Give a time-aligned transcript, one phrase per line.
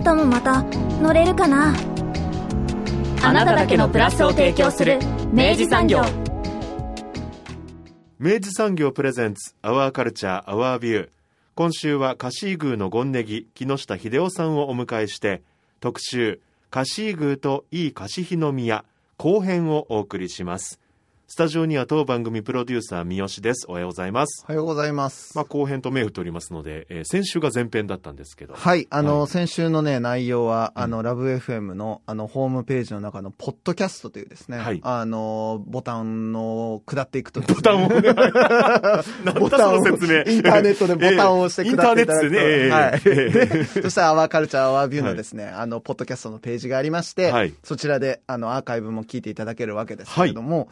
[0.00, 0.62] 明日もまた
[1.02, 1.74] 乗れるかな？
[3.22, 4.98] あなただけのプラスを提供する
[5.30, 6.00] 明治産業。
[8.18, 11.08] 明治産業プレゼンツアワーカルチャーアワービュー
[11.54, 15.42] 今週はカシー宮のゴンネギ木下秀夫さんをお迎えして
[15.80, 18.86] 特集カシー宮といいカシヒの宮
[19.18, 20.79] 後編をお送りします。
[21.32, 23.66] スタジオには当番組プロデューサー三好です。
[23.68, 24.44] おはようございます。
[24.48, 25.30] おはようございます。
[25.36, 28.54] まあ後編と銘打っておりますので、えー先週が前編だったんですけど。
[28.54, 29.28] はい、あの、はい。
[29.28, 30.82] 先週のね、内容は、うん。
[30.82, 34.80] あの、ラブ FM の、あの、ホームページの中の、ポッドキャストというですね、はい。
[34.82, 38.00] あの、ボタンの、下っていくとね、ボタンをね。
[39.38, 40.22] ボタンをの説明。
[40.32, 42.94] インターネットでボタンを押して下っていただくと、ええはい。
[42.94, 47.54] インターネットでねええで そしたら、アワーカルチャーアワービューのですね、あの、ポッドキャストのページがありまして、はい。
[47.62, 50.68] そちらで、あの、アーカイブも聞いていただけるわけですけれども、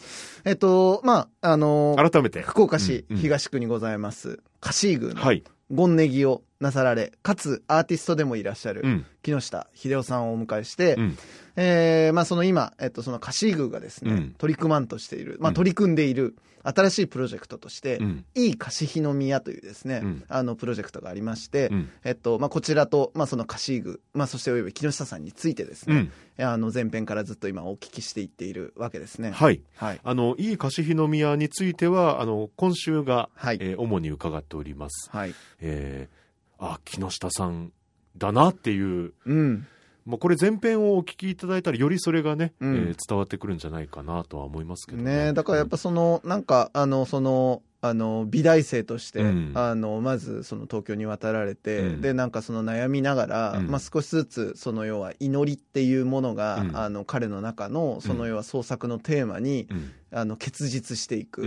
[0.48, 2.40] えっと、まあ、あの、改めて。
[2.40, 3.22] 福岡市うんうん。
[3.22, 9.06] 東区にございます、カシー宮の、はい、ゴンネギをなさられ、かつアーティストでもいらっしゃる、うん。
[9.22, 11.18] 木下秀夫さんをお迎えして、うん。
[11.56, 14.34] えーまあその今、えっと、そのカシー宮がですね、うん。
[14.38, 18.24] 取り組まんとしている、まあうん取り組んでいる新しいプロジェクトとして、うん。
[18.34, 20.24] いいカシヒの宮というですね、うん。
[20.28, 21.90] あのプロジェクトがありまして、うん。
[22.02, 29.30] えっと、まあこちらと、まあそのカシー宮、まあそしておよび木下さんについてですね、あの前編からずっと今お聞きしていっているわけですね。
[29.30, 29.62] はい。
[29.76, 30.00] はい。
[30.02, 33.58] あのいいカシヒの宮についてはあの今週が、はい。
[33.60, 35.34] えー主に伺っております、はい。
[35.60, 36.17] えー
[36.58, 37.72] あ木下さん
[38.16, 39.12] だなっていう。
[39.24, 39.66] うん。
[40.04, 42.76] もうこれ前編をお聞きいただいたらよりそれがね、うん。
[42.76, 45.32] えー伝わってくるんじゃないかなとは思いますけどね。
[45.32, 49.52] だからやっぱその、なんか、あの、その、あの、美大生として、うん。
[49.54, 52.00] あの、まず、その東京に渡られて、うん。
[52.00, 53.68] で、なんかその悩みながら、うん。
[53.68, 56.76] まあ少しずつ、その要は祈りっていうものが、うん。
[56.76, 59.90] あの、彼の中の、その要は創作のテーマに、うん。
[60.10, 61.46] あの、結実していく。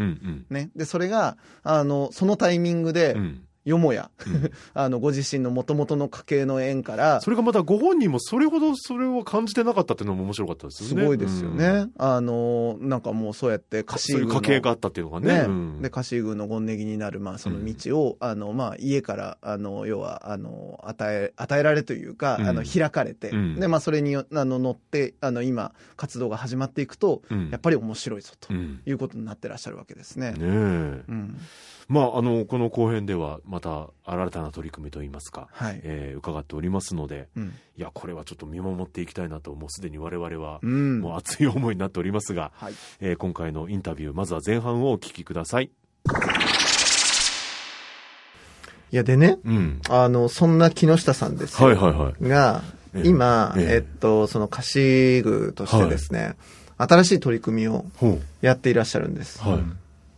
[0.50, 0.70] ね。
[0.76, 4.52] で、それが、あの、そのタイミングで、うんよもや、うん。
[4.74, 11.02] あの、ご自身の元々の家系の縁から、それがまたご本人もそれほどそれを感じてなかったっていうのも面白かったですよね。
[11.02, 11.66] すごいですよね。
[11.68, 11.92] うん。
[11.98, 15.32] あの、なんかもうそうやって家そういう宮の家系があったっていうのがね。
[15.32, 22.48] ね、うんで、家臣宮の権ネギになる、まあ、その道を、あの、まあ、家から、あの、要は、あの、与え、与えられというか、うん。
[22.48, 23.60] あの、開かれて、うん。
[23.60, 27.50] で、まあ、それに、あの、乗って、あの、今、活動が始まっていくと、うん。
[27.50, 28.82] やっぱり面白いぞ、とうん。
[28.86, 30.32] いうことになってらっしゃるわけですね。
[30.32, 30.44] ねえ。
[30.46, 30.50] う
[31.12, 31.38] ん。
[31.92, 35.82] まあ、あの、この後編では、また、新たな取り組みといいますか、はい。
[35.84, 37.54] えー伺っておりますので、うん。
[37.78, 41.02] いや、これはちょっと見守っていきたいなと、もうすでに我々はう、ん。
[41.02, 42.74] もう熱い思いになっておりますが、はい。
[43.02, 45.70] えー今回のインタビュー、まずは前半をお聞きください。
[48.92, 49.82] いや、でね、うん。
[49.90, 51.68] あの、そんな木下さんですよ。
[51.68, 52.30] はいはいはい。
[52.30, 52.64] が、
[52.94, 56.36] ええ今、えええっと、その家臣宮としてですね、
[56.78, 59.42] 新しい取り組みをほやっていらっしゃるんです。
[59.46, 59.50] う。
[59.50, 59.58] は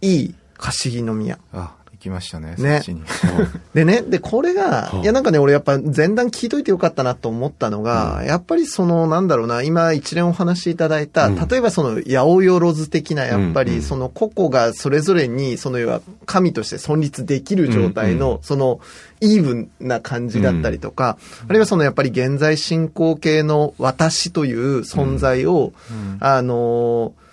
[0.02, 0.16] い。
[0.16, 1.38] いい貸し木の宮。
[1.54, 2.76] あ、行きましたね、ね。
[2.78, 3.04] そっちに。
[3.74, 11.36] でね、で、これがはあ、いやなんかね、俺やっぱ前段聞いといてよかったなと思ったのが、やっぱりその、なんだろうな、今一連お話しいただいた、うん。
[11.36, 13.76] 例えばその、八百万的な、やっぱうんうん。
[13.76, 18.80] りその個々がそれぞれに、その要は神として存立できる状態うんの、その、
[19.22, 25.72] イーブンな感じだったりとか、あるいはそのやっぱり現在進行形の私という存在を、
[26.20, 27.24] あのー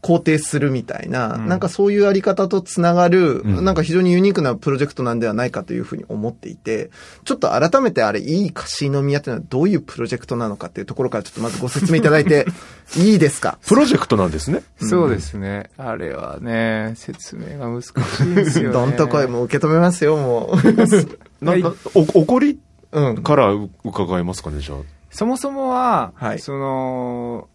[0.00, 6.90] 肯定するみたいな、うんなんかそういうあり方とつながる、うんなんか非常にユニークなプロジェクトなんではないかというふうに思っていて、
[7.24, 12.46] ちょっと改めてあれ、いい貸し宮っていうのはどういうプロジェクトなのかっていうところからちょっとまずご説明いただいて
[12.96, 13.58] いいですか？
[13.66, 14.62] プロジェクトなんですね。
[14.80, 15.70] そうですね。
[15.76, 18.72] あれはね、説明が難しいんですよね。
[18.74, 20.56] どんと声も受け止めますよ、も
[21.42, 22.60] なんか、お、怒り
[22.92, 23.00] う。
[23.00, 23.22] うん。
[23.22, 24.78] からう伺えますかね、じゃあ。
[25.10, 27.48] そもそもは、はいその、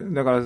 [0.00, 0.42] だから、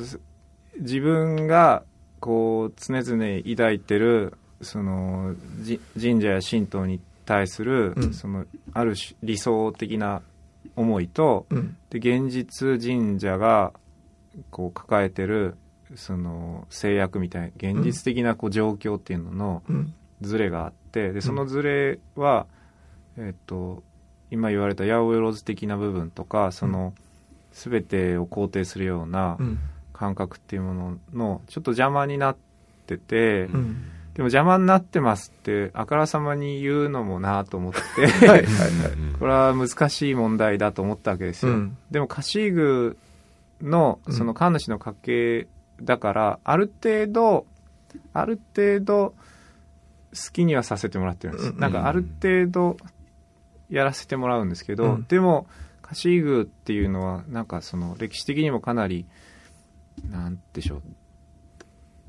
[0.83, 1.85] 自分が、
[2.21, 10.23] こう、常々抱いてる、その、じ神社や神道に対する、うんその、ある種理想的な
[10.77, 11.77] 思いと、うん。
[11.91, 13.73] で、現実神社が、
[14.51, 15.57] こう、抱えてる、
[15.95, 19.95] その、制約みたいな、現実的なこう状況っていうのの、うん。
[20.23, 22.47] ズレがあってでそのズレは、
[23.19, 23.83] えっと
[24.31, 26.95] 今言われた八百万的な部分とかその、
[27.53, 29.59] 全てを肯定するようなうん。
[30.03, 32.37] 感覚っていうもののちょっと邪魔になっ
[32.89, 33.85] てて、うん。
[34.15, 37.81] でも邪魔になってますってあからさまに言うのもなと思って。
[39.21, 41.79] これは難しい問題だと思ったわけですよ、うん。
[41.93, 42.99] でもカシーグ
[43.63, 45.49] のその神主の家系
[45.81, 47.47] だからある程度
[48.13, 52.77] ある程度好きにはさせてもらってるんです、うんなんかある程度
[53.71, 55.07] やらせてもらうんですけど、うん。
[55.09, 55.47] でも
[55.81, 59.07] カシーグっていうのはなんかその歴史的にもかなり
[60.11, 60.83] なんでしょう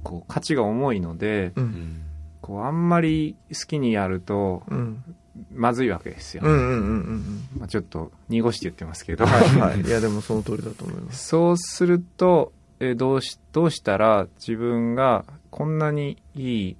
[0.03, 2.01] こう価値が重いので、うん。
[2.41, 5.03] こうあんまり好きにやるとうん。
[5.51, 9.31] まずいわけですよ、うんうんうんうんまあ、ちょっと濁して言ってますけど、うん。
[9.31, 9.81] はいはい。
[9.81, 11.25] いやでもその通りだと思います。
[11.29, 16.77] そうすると、えーどうしどうしたら自分がこんなにいい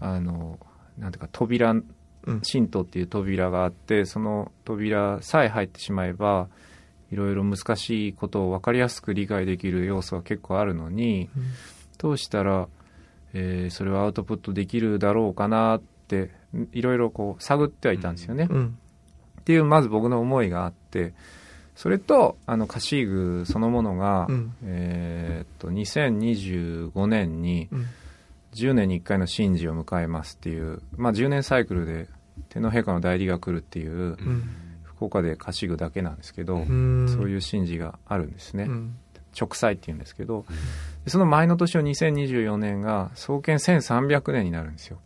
[0.00, 0.58] あの
[0.98, 6.48] なんていうか扉うん神道っていう扉があってその扉さえ入ってしまえば
[7.12, 11.42] いろいろ難しいことを分かりやすく理解できる要素は結構あるのに、うん
[11.98, 12.68] どうしたら、
[13.32, 16.30] えーそれをアウトプットできるだろうかなって
[16.72, 18.48] いろいろこう探ってはいたんですよね。
[18.50, 18.78] うん。
[19.40, 21.14] っていうまず僕の思いがあって
[21.74, 27.86] それとあのカシーグそのものが、うんえーっと2025年にうん
[28.54, 32.08] 10年に1回の神事を迎えますっていう、まあ、10年サイクルで
[32.48, 34.44] 天皇陛下の代理が来るっていううん。
[34.96, 37.08] 福岡でカシーグだけなんですけど、うん。
[37.08, 38.96] そういう神事があるんですね、うん。
[39.38, 40.46] 直祭っていうんですけど
[41.04, 44.98] でその前の年の2024年が創建1300年になるんですよ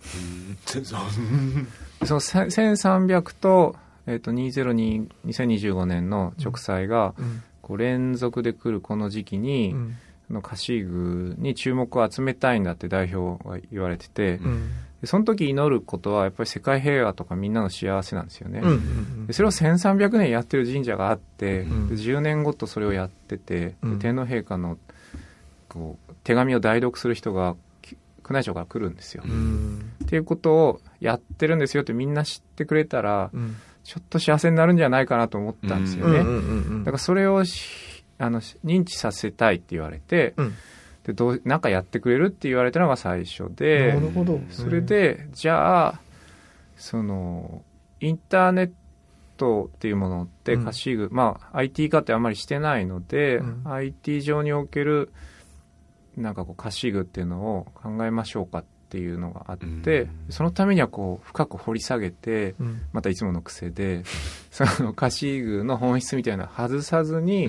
[2.04, 3.75] そのせ1300と,、
[4.06, 7.42] えー、と202 2025年の直祭がうん。
[7.70, 9.96] こう連続で来るこの時期に、うん。
[10.26, 14.70] そのカシーグに注目を集めたいんだって代表が言われてて、うん。
[15.00, 19.26] でその時祈ることはやっぱり世界平和とかみんなの幸せなんですよね、うん。
[19.26, 23.99] でそれを1300年やってる神社があって、うんで10年ごとそれをやってて、でうん。
[23.99, 24.79] 天皇陛下の
[25.69, 27.97] こう手紙を代読する人がき
[28.29, 29.93] 宮内庁から来るんですよ、うん。
[30.05, 33.56] っていうことをやってるんですよってみんな知ってくれたら、うん。
[33.85, 36.38] ちょっと幸せになるんじゃないかなと思ったんですよね、うんうんう
[36.81, 40.55] んだからそれをしあのし認知させたいって言われて、うん
[41.05, 44.41] でどうなんかやってくれるって言われたのが最初でなるほど。
[44.50, 46.00] それでじゃあ
[46.76, 47.62] その
[48.00, 48.70] インターネッ
[49.37, 50.64] トっていうものってうん。
[50.64, 53.62] カシーグ、まあ IT 化ってあんまりしてないので、うん。
[53.64, 55.12] IT 上における
[56.17, 60.11] なんかこうカシーグっていうのを考えましょうかっていうのがあって、うん。
[60.29, 62.82] そのためにはこう深く掘り下げてうん。
[62.93, 64.02] またいつもの癖で
[64.50, 67.49] そのカシーグの本質みたいなのを外さずに、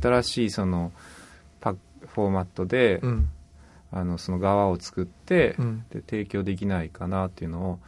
[0.00, 0.98] 新しいそのパ
[2.18, 3.28] フォーマットで、うん。
[3.90, 5.84] あのその側を作って、うん。
[5.90, 7.78] で提供できないかなっていうのを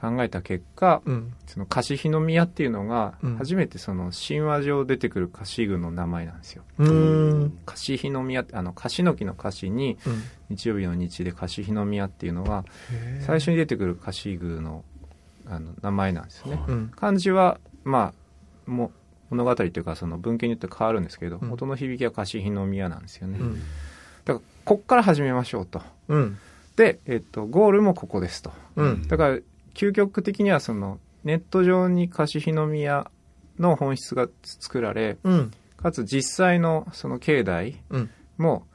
[0.00, 1.34] 考えた結果、うん。
[1.46, 6.64] そのカシヒノミヤっていうのがうん初めてその神話上出てくるカシグの名前なんですよ。
[6.78, 7.58] うん。
[7.66, 10.22] カシヒノミヤってあのカシの木のカシにうん。
[10.50, 12.64] 日曜日の日でカシヒノミヤっていうのが
[13.20, 14.82] 最初に出てくるカシグの
[15.46, 16.60] あの名前なんですね。
[16.66, 16.92] うん。
[16.96, 18.12] 漢字はま
[18.66, 18.92] あも
[19.30, 23.38] 物語というかその文献によって変わるんですけど、うん元の響きはカシヒノミヤなんですよね。
[23.40, 23.54] うん。
[24.24, 25.82] だからこっから始めましょうと。
[26.08, 26.38] うん。
[26.76, 28.52] で、えっと、ゴールもここですと。
[28.76, 29.08] うん。
[29.08, 29.38] だから
[29.74, 33.10] 究極的にはそのネット上にカシヒノミヤ
[33.58, 35.50] の本質が作られうん。
[35.76, 38.10] かつ実際のその境内うん。
[38.36, 38.66] も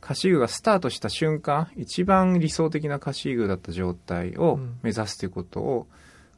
[0.00, 5.86] カシーグがスタートした瞬間一番理想的なカシーグだった状態をうん目指すということを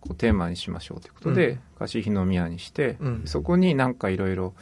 [0.00, 4.54] こうテーマにしましょうということで、うんカシヒノミヤにして、うんそこになんかいろいろ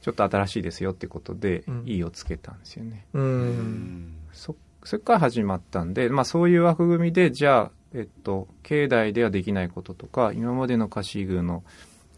[0.00, 3.06] ちょっと新しいですよってことでうん「いい」をつけたんですよね。
[3.12, 4.16] うん。
[4.32, 11.64] そそれから始まったんで、まあ、そういう枠組みでじゃあ、えっと、境内ではできないこととか今までのカシーグの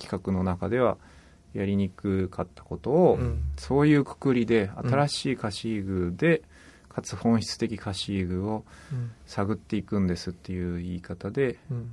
[0.01, 0.97] 企画の中では
[1.55, 6.43] やりにくかったことを、うんそういうくくりで新しいカシーグで、
[6.89, 9.11] かつ本質的カシーグをうん。
[9.27, 11.91] 探っていくんですっていう言い方で、うん。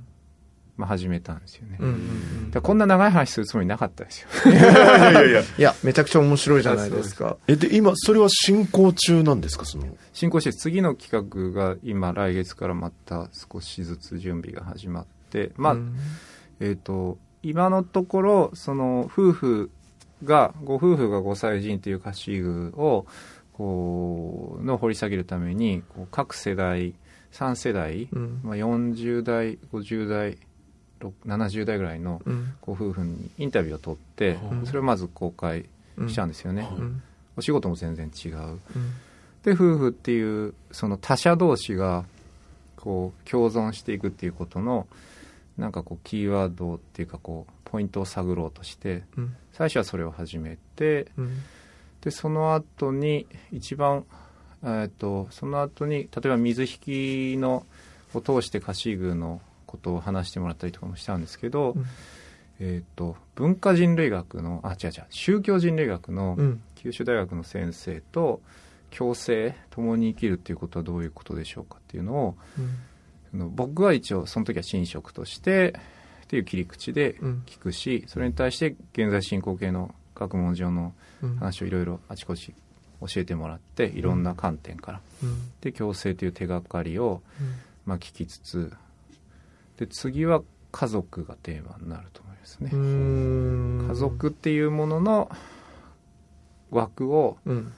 [0.76, 1.76] まあ、始めたんですよね。
[1.78, 1.88] うん。
[1.88, 2.50] うん。
[2.50, 4.28] でこんな長い話するつもりなかったですよ。
[4.50, 5.42] いやいやいや。
[5.42, 7.36] いや、めちゃくちゃ面白いじゃないですか。
[7.46, 9.64] え、で、今、それは進行中なんですか？
[9.64, 9.84] その。
[10.12, 15.96] 進行して次の企画が今来月からまた少しずつ準備が始まってまあ、うん
[16.60, 19.70] えー、と今のところその夫婦
[20.24, 23.06] がご夫婦が5歳児という歌詞具を
[23.52, 26.94] こうの掘り下げるためにこう各世代
[27.32, 28.40] 3世代、うん。
[28.44, 30.38] まあ、40代50代ろ
[31.26, 32.54] 70代ぐらいのうん。
[32.60, 36.08] ご夫婦にインタビューを取って、うんそれをまず公開うん。
[36.08, 37.02] したんですよね、うん。
[37.36, 38.58] お仕事も全然違ううん。
[39.42, 42.04] で夫婦っていうその他者同士が
[42.76, 44.86] こう共存していくっていうことの
[45.58, 49.36] なんかこうキーワードっていうかこうポイントを探ろうとしてうん。
[49.52, 51.38] 最初はそれを始めてうん。
[52.00, 54.04] でその後に一番
[54.62, 57.66] えーっとその後に例えば水引の
[58.14, 59.40] を通してカシーグの
[59.74, 61.84] ことを話してもらったりとかもしたんですけど、うん。
[62.60, 66.62] えーっと文化人類学のあ違う違う宗教人類学のうん。
[66.76, 68.40] 九州大学の先生と
[68.96, 72.36] 共生共に生きるっていうことはどういうことでしょうかっていうのを
[73.30, 75.74] その僕は一応その時は神職として
[76.24, 77.42] っていう切り口でうん。
[77.46, 81.36] 聞くし、それに対して現在進行形の学問上のうん。
[81.36, 82.54] 話をいろいろあちこち
[83.00, 85.50] 教えてもらっていろんな観点から、うん。
[85.60, 87.22] で共生という手がかりを、
[87.86, 88.72] まあ、聞きつつ
[89.76, 93.86] で次は家族がテーマになると思いますね、うん。
[93.88, 95.30] 家族っていうものの
[96.70, 97.72] 枠をうん。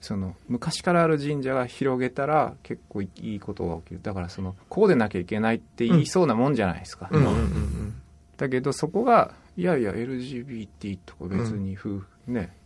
[0.00, 4.00] その昔からある神社が広げたら結構いいことが起きる。
[4.02, 7.94] だからそのこうでなきゃいけないって言いそうなもんじゃないですか、うんうんうん
[8.36, 12.56] だけどそこがいやいや LGBT とか別に夫婦、ね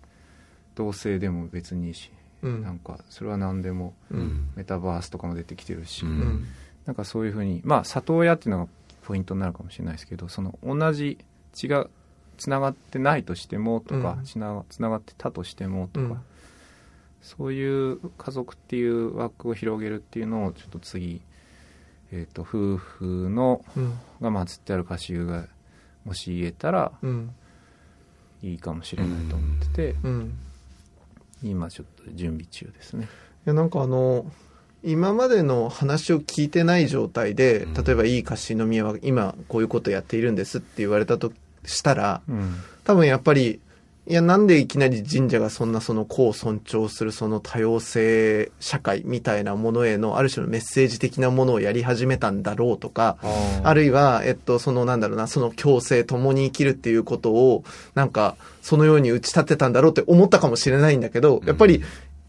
[0.75, 2.11] 同性でも別にいいし、
[2.43, 2.63] うん。
[2.63, 4.51] なんかそれは何でもうん。
[4.57, 6.47] メタバースとかも出てきてるし、うんうん
[6.87, 8.71] なんかそういうふうにまあ里親っていうのが
[9.03, 11.19] ポイントになるかもしれないですけどその同じ
[11.53, 11.89] 血が
[12.37, 14.25] つながってないとしてもとか、うん。
[14.25, 14.55] つな
[14.89, 16.21] がってたとしてもとか、うん。
[17.23, 21.23] そういう家族っていう枠を広げるっていうのをちょっと次、
[22.13, 23.99] えー、と夫婦のうん。
[24.21, 25.47] が祀ってある歌集が
[26.05, 27.35] もし言えたらうん。
[28.43, 30.39] いいかもしれないと思ってて、うん。
[31.43, 33.05] 今ちょっと準備中ですね。
[33.05, 33.09] い
[33.49, 34.31] やなんかあの
[34.87, 37.75] 今までの話を聞いてない状態で、うん。
[37.75, 41.33] 例えばいい貸し宮は今こういうことやっているんですって言われたと
[41.65, 42.57] したらうん。
[42.85, 43.61] 多分やっぱり
[44.09, 53.19] いやなんでいきなり神社がそんなその子を尊重するその多様性社会みたいなものへのある種のメッセージ的なものをやり始めたんだろうとか
[53.67, 57.65] あるいは、えっと、そのなんだろうな、その共生、共に生きるっていうことを、
[57.95, 61.83] なんか、そのように打ち立てたんだろうって思ったかもしれないんだけど、やっぱり、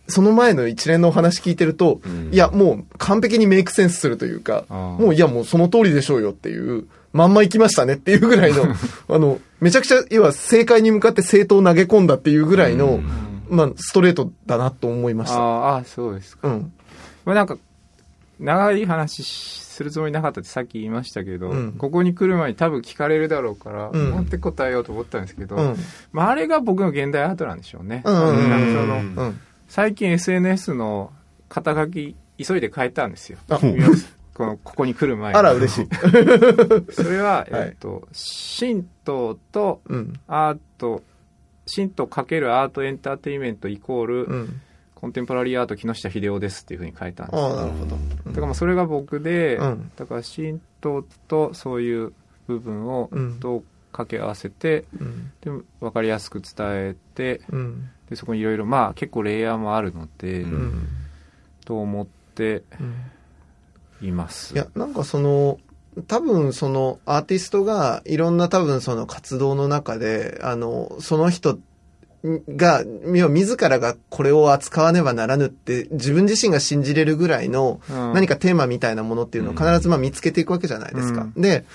[0.07, 8.65] その前の一連のお話聞いてると、うんいや、もう完璧にメイクセンスするというか、もういや、もうその通りでしょうよっていう、まんま行きましたねっていうぐらいの、
[9.09, 15.39] あの、めちゃくちゃ、要は正解に向かって正当を投げ込んだっていうぐらいの、うんまあ、ストレートだなと思いました。
[15.39, 16.47] ああそうですか。
[16.47, 16.73] うん。
[17.25, 17.57] まあなんか
[18.39, 25.75] 長い話するつもりなかったってさっき言いましたけど、うんここに来る前に多分聞かれるだろうから、うんなんて答えようと思ったんですけど、うん。
[26.11, 28.01] まあ、あれが僕の現代アートなんでしょうね。
[28.05, 29.33] うんうんその。
[29.67, 31.11] 最近 SNS の
[31.49, 33.39] 肩書き急いで変えたんですよ。
[34.33, 35.87] このここに来る前にあら、嬉しい。
[36.93, 38.07] それは、えっと、
[38.59, 40.13] 神道とうん。
[40.27, 41.01] アート、
[41.73, 44.61] 神道かけるアートエンターテインメントイコール、うん。
[44.93, 47.55] コンテンポラリーアート木下秀夫ですっていうふうに書いたんですあ。
[47.55, 47.97] なるほど。
[48.27, 52.13] だからまあそれが僕で、うんだから神道とそういう
[52.47, 55.31] 部分をうんどう掛け合わせて、うん。
[55.41, 57.89] で分かりやすく伝えてうん。
[58.09, 60.87] でそこにいろいろまあ結構レイヤーもあるので、ううんん。
[61.65, 64.53] と思ってうんいます。
[64.53, 65.59] いや、なんかその、
[66.07, 71.57] 多分そのアーティストがいろんな多分その活動の中で、あの、その人
[72.23, 81.21] が、自らがこれを扱わねばならぬって自分自身が信じれるぐらいのうん何かテーマみたいなものっていうのを必ずまあ見つけていくわけじゃないですか。
[81.21, 81.65] うんで、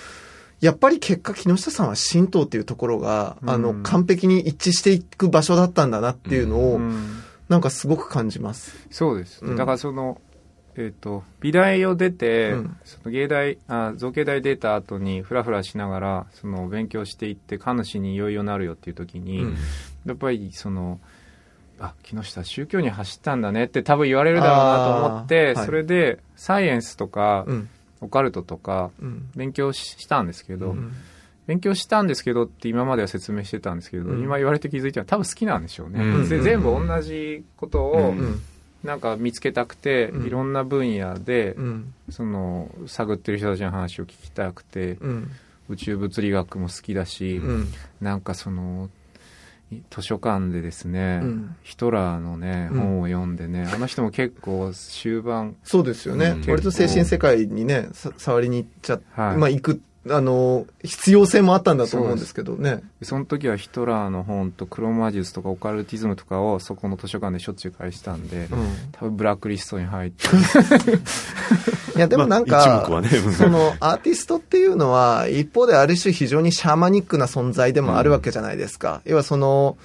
[0.63, 7.21] やっぱり結果木下さんは神道っていうところが、あの、うん完璧に一致していく場所だったんだなっていうのを、うん。
[7.49, 8.87] なんかすごく感じます。
[8.89, 9.57] そうです、うん。
[9.57, 10.21] だからその
[10.77, 12.77] えっ、と美大を出て、うん。
[12.85, 19.57] その芸大あ造形大出た後にフラフラしながらその勉強していって神主にいよいよなるよっていう時に、うん。
[20.05, 21.01] やっぱりその
[21.77, 27.69] あ木下宗教に走ったんだねって多分言われるだろうなと思って、それでサイエンスとか、うん。
[28.03, 29.29] オカルトとかうん。
[29.35, 30.93] 勉強ししたんですけど、うん
[31.45, 38.13] 勉強したんですけどって今までは説明してたんですけど、うん今言われて気づいたら多分好きなんでしょうね、うんで全部同じことを。
[38.83, 41.93] なんか見つけたくて、うんいろんな分野で、うん。
[42.09, 45.31] その探ってる人たちの話を聞きたくて、うん。
[45.69, 47.67] 宇宙物理学も好きだし、うん。
[48.01, 49.02] なんかそのい
[49.89, 51.55] 図書館でですね、うん。
[51.63, 52.79] ヒトラーのねうん。
[52.79, 56.35] 本を読んでね、あの人も結構終盤そうですよね。
[56.37, 56.49] うん。
[56.49, 59.37] 割と精神世界にね、さ触りに行っちゃ、はい。
[59.37, 62.81] まあ行く、あの、必要性もあったんだと思うんですけどね。
[63.03, 68.67] その時はヒトラーの本とクロマ術とかオカルティズムとかをそこの図書館でしょっちゅう返したんで、うん。
[68.91, 70.27] 多分ブラックリストに入って
[71.95, 79.01] いや、でもなんまあ一か、目はねそのアーティストっていうのは、一方である種非常にシャーマニックな存在でもあるわけじゃないですか。
[79.05, 79.77] 要はその、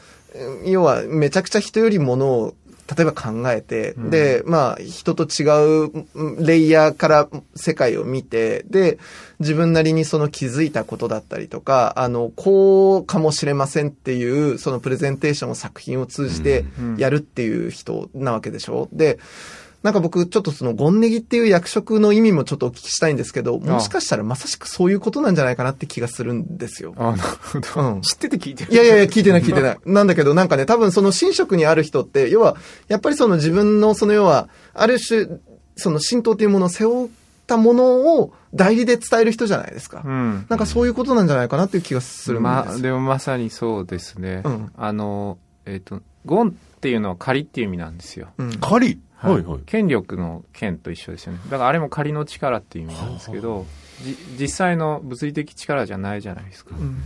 [0.64, 2.54] 要はめちゃくちゃ人よりものを
[2.96, 4.10] 例えば考えて、うん。
[4.10, 5.44] で、まあ、人と違
[5.86, 8.98] ううんレイヤーから世界を見て、で、
[9.40, 16.96] 自分なりにその気づいたことだったりとか、あの、こうかもしれませんっていう、そのプレゼンテーションを作品を通じてうん。
[16.96, 18.88] やるっていう人なわけでしょ。
[18.92, 19.18] で、
[19.82, 26.94] なんか僕、ちょっとその、ゴンネギっていう役職の意味もちょっとお聞きしたいんですけど、もしかしたらまさしくそういうことなんじゃないかなって気がするんですよ。
[26.96, 29.78] あなるほど、うん知ってて聞いてるいやいやいや、聞いてない聞いてない。
[29.86, 32.56] なんだけど、なんかね、多分その神職にある人って、要は、
[32.88, 35.28] やっぱりその自分の、その要は、ある種、
[35.76, 37.08] その神道というものを背負っ
[37.46, 40.02] たものを代理で伝える人じゃないですか。
[40.04, 42.64] うんなんかそういうことなんじゃないかなっていう気がするんですよ。
[42.64, 44.42] まあ、でもまさにそうですね。
[44.44, 48.28] うんあの、えっ、と、ゴンっていうのは仮っていう意味なんですよ。
[48.38, 49.60] うん狩りはいはい。
[49.66, 51.40] 権力の権と一緒ですよね。
[51.50, 53.66] だからあれも仮の力っていう意味なんですけど、
[54.02, 56.76] じ実際の物理的力じゃないじゃないですか。
[56.78, 56.98] うん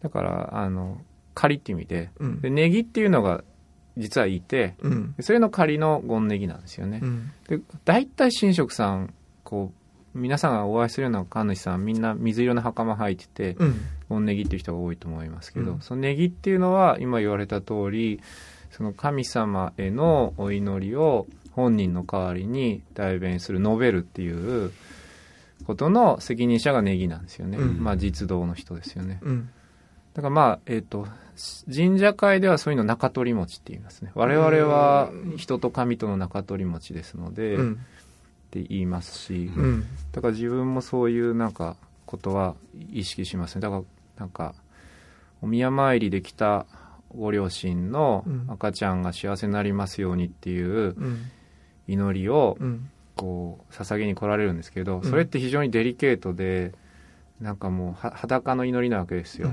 [0.00, 0.98] だから、あの、
[1.34, 3.42] 仮っていう意味で、うんで、ネギっていうのが
[3.96, 7.00] 実はいて、うんでそれの仮のゴンネギなんですよね。
[7.02, 9.12] うんで、大体神職さん、
[9.44, 9.72] こ
[10.14, 18.20] う、皆さんがお会いするような神主さんみんな水色の袴履いてて、うんゴンネギっていう人が多いと思いますけど、うんそのネギっていうのは今言われた通り
[18.78, 24.72] その神様へのお祈りを本人の代わりに代弁する述べるっていう
[25.66, 27.82] ことの責任者がネギなんですよね、うん。
[27.82, 29.18] まあ実道の人ですよね。
[29.22, 29.50] うん。
[30.14, 31.08] だからまあえっ、と
[31.74, 34.12] 神社会ではそういうの中取り持ちって言いますね。
[34.14, 37.72] 我々は人と神との中取り持ちですので、うん。
[37.72, 37.76] っ
[38.52, 39.84] て言いますし、うん。
[40.12, 42.54] だから自分もそういうなんかことは
[42.92, 43.60] 意識しますね。
[43.60, 43.82] だから
[44.18, 44.54] なんか
[45.42, 46.66] お宮参りで来た
[47.14, 48.44] ご両親のうん。
[48.48, 51.18] 赤ちゃんが幸せになりますようにっていううん。
[51.86, 52.90] 祈りをうん。
[53.16, 55.02] こう捧げに来られるんですけどん。
[55.02, 56.72] それって非常にデリケートで
[57.40, 59.50] なんかもうは裸の祈りなわけですよ、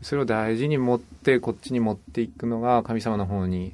[0.00, 3.72] それを大事に持ってこっちに持っていくのが神様の方に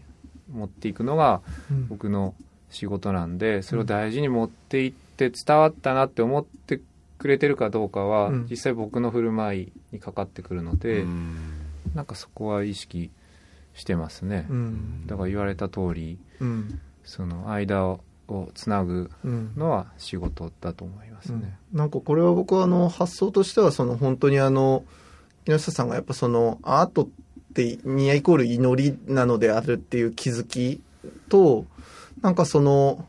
[0.51, 1.89] 持っていくのがうん。
[1.89, 2.35] 僕の
[2.71, 6.81] 仕事なんでそれを大事に持っていって伝わったなって思って
[7.19, 8.47] くれてるかどうかは、うん。
[8.49, 11.37] 実際僕の振る舞いにかかってくるので、うん
[11.95, 13.11] なんかそこは意識
[13.75, 15.07] してますね、うん。
[15.07, 16.81] だから言われた通りうん。
[17.05, 24.85] その間ををつなぐうんのは仕事だと思いますね、なんかこれは僕はあの発想としてはその本当にあの
[25.45, 27.09] 木下さんがやっぱそのアートっ
[27.55, 30.81] てニアイコール祈りなのであるっていう気づき
[31.29, 31.67] と
[32.23, 33.05] なんかその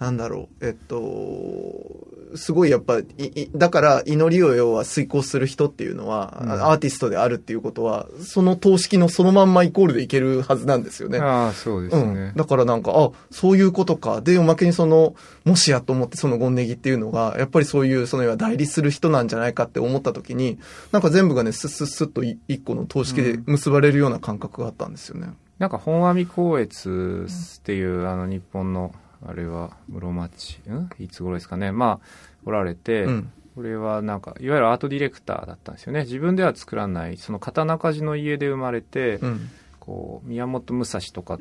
[0.00, 11.18] なんだろうえっとすごいやっぱいいだから祈りを要は遂行する人っていうのは、うんアーティストであるっていうことはその等式のそのまんまイコールでいけるはずなんですよね。
[11.18, 14.20] ああそうですうんね、だからなんか、あ、そういうことか。
[14.20, 20.58] で、おまけにその、もしやと思ってそのゴンネギっていうのが、やっぱりそういう、その要は代理する人なんじゃないかって思った時に、
[20.92, 25.28] なんか全部がね、スッスッスッとい一個の投式で結ばれるような感覚があったんですよね。
[25.58, 28.92] なんか本阿弥光悦っていう、あの日本の
[29.26, 30.88] あれは室町ん？
[30.98, 31.72] いつ頃ですかね？
[31.72, 32.06] まあ
[32.44, 33.32] おられて、うん。
[33.54, 39.50] これはなんかいわゆるアートディレクターだったんですよね自分では作らないその刀鍛冶の家で生まれて、うん。
[39.80, 41.38] こう宮本武蔵とか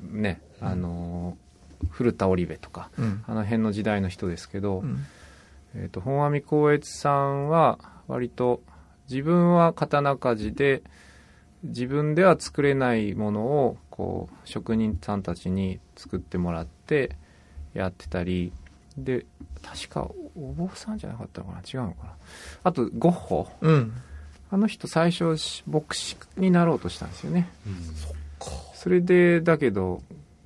[0.00, 1.36] ねあの
[1.90, 3.24] 古田織部とかうん。
[3.26, 5.04] あの辺の時代の人ですけど、うん。
[5.74, 8.62] えー、と本阿弥光悦さんは割と
[9.10, 10.82] 自分は刀鍛冶で
[11.64, 17.16] 自分では作れないものをこう職人さんたちに作ってもらって
[17.72, 18.52] やってたり
[18.96, 19.26] で
[19.62, 21.58] 確かお坊さんじゃなかったのかな？
[21.60, 22.12] 違うのかな？
[22.64, 23.48] あとゴッホ。
[23.60, 23.92] うん。
[24.50, 27.48] あの人最初し牧師になろうとしたんですよね。
[28.74, 30.02] それでだけど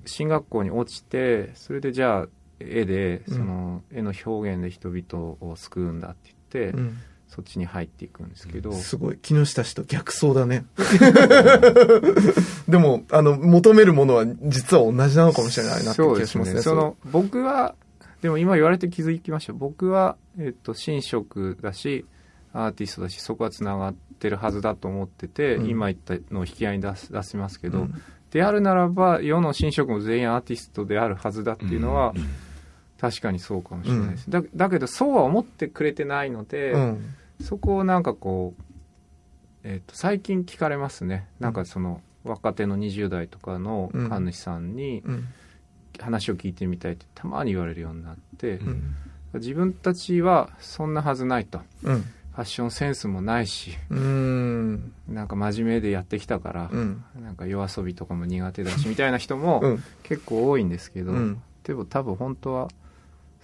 [0.07, 2.27] 進学校に落ちてそれでじゃあ
[2.61, 3.35] 絵でうん。
[3.35, 6.99] その絵の表現で人々を救うんだって言って、うん。
[7.39, 9.19] そっちに入っていくんですけど、すごい。
[9.19, 10.65] 木下氏と逆走だね。
[12.69, 16.55] でも、あの、求めるものは実は同じなのかもしれないなって気そうですがしますね。
[16.57, 17.77] ねその僕は
[18.23, 22.05] でも今言われて気づきました僕は、えっと神職だし
[22.53, 32.13] アーティストだしそこはつながってるはずだと思ってて、うん今言ったのを引き合いに出す出しますけど、うんであるならば世の神職も全員アーティストであるはずだっていうのは、
[33.01, 37.15] 確かにそうかもしれないです、だだけどそうは思ってくれてないので、うん。
[37.41, 38.63] そこをなんかこう、
[39.65, 45.29] えっと最近聞かれますねなんかその若手の20代とかの神主さんにうん。
[46.01, 48.95] 話を聞いてみたいってたまに言われるようになって、うん。
[49.35, 52.03] 自分たちはそんなはずないとうん。
[52.03, 54.93] ファッションセンスもないしうん。
[55.09, 57.05] なんか真面目でやってきたから、うん。
[57.21, 59.83] なんか夜遊びとかも苦手だしみたいな人もうん。
[60.05, 62.69] 結構多いんですけど、うんでも多分本当は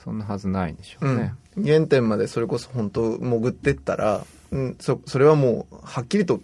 [0.02, 6.40] そんなはずないんでしょううねん、、原点までそれこそ本当潜ってったらうん、そそれはもうはっきりと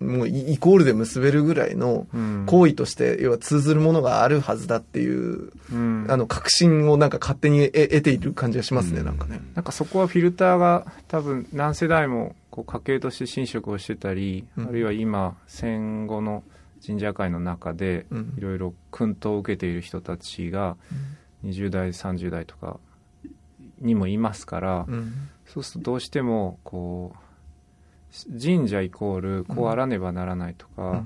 [0.00, 2.44] もうイイコールで結べるぐらいのうん。
[2.46, 6.06] 行為として要は通ずるものがあるはずだっていう、うん。
[6.08, 9.40] あの確信をなんか勝手に得得ている感じがしますね、なんかね。
[9.54, 14.68] なんかそこはフィルターが多分何世代もこう家系として侵食をしてたり、うん。
[14.68, 16.42] あるいは今戦後の
[16.84, 18.34] 神社会の中でうん。
[18.38, 20.76] いろいろ薫陶を受けている人たちが
[21.44, 22.78] 20代30代とか
[23.80, 25.12] にもいますから、うん。
[25.46, 31.02] そうするとどうしてもこう神社イコールこうあらねばならないとか、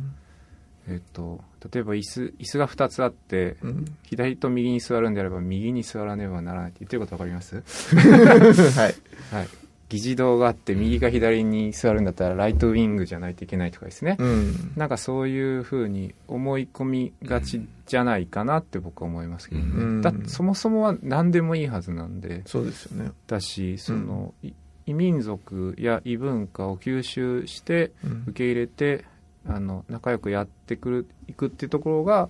[0.88, 1.40] えっと
[1.72, 3.84] 例えば椅子椅子が2つあって、うん。
[4.04, 7.62] 左と右に座るんであれば右に座らねばならないって言ってること分かります？
[7.62, 8.94] はい。
[9.32, 9.48] はい、
[9.94, 14.72] 議事堂があって右か左に座るんだったらライトウィングじゃないといけないとかですね、うん。
[14.74, 20.02] なんかそういうふうに思い込みがちじゃないかなって僕は思いますけどね、うん。
[20.02, 22.42] だそもそもは何でもいいはずなんで。
[22.44, 23.12] そうですよね。
[23.28, 24.50] だしその、い
[24.86, 28.24] 異民族や異文化を吸収してうん。
[28.26, 29.04] 受け入れて
[29.46, 32.28] あの仲良くやってくるいくっていうところが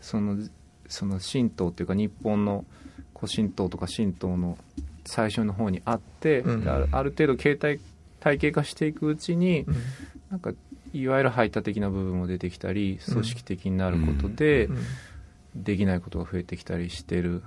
[0.00, 0.38] その
[0.88, 2.64] その神道っていうか日本の
[3.16, 4.58] 古神道とか神道の
[5.06, 6.64] 最初の方にあって、うん。
[6.64, 7.80] である程度形態
[8.20, 9.74] 体系化していくうちに、うん。
[10.30, 10.52] なんか
[10.92, 14.78] いわゆる排他的な部分も出てきたり組織的になることで、うん。
[15.54, 17.42] できないことが増えてきたりしてる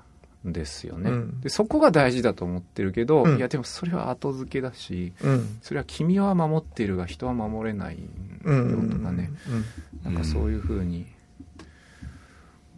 [0.48, 1.42] んですよね、うん。
[1.42, 3.38] でそこが大事だと思ってるけど、うん。
[3.38, 5.60] いやでもそれは後付けだしうん。
[5.62, 7.98] それは君は守っているが人は守れない
[8.44, 8.90] うん。
[8.90, 9.32] よとかね、
[10.04, 11.06] なんかそういうふうに